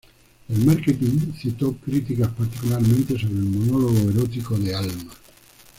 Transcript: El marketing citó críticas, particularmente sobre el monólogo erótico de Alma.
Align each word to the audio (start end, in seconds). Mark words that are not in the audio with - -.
El 0.49 0.65
marketing 0.65 1.31
citó 1.39 1.73
críticas, 1.73 2.29
particularmente 2.29 3.19
sobre 3.19 3.35
el 3.35 3.43
monólogo 3.51 3.99
erótico 4.09 4.57
de 4.57 4.73
Alma. 4.73 5.11